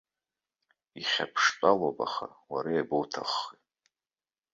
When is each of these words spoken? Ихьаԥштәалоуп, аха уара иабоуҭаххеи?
Ихьаԥштәалоуп, 0.99 1.97
аха 2.07 2.27
уара 2.51 2.71
иабоуҭаххеи? 2.73 3.61